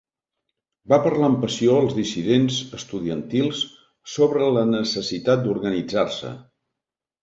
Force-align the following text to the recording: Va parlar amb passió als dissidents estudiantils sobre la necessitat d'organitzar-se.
Va 0.93 0.97
parlar 1.03 1.27
amb 1.31 1.37
passió 1.43 1.75
als 1.81 1.93
dissidents 1.99 2.57
estudiantils 2.79 3.63
sobre 4.17 4.51
la 4.59 4.67
necessitat 4.75 5.49
d'organitzar-se. 5.49 6.39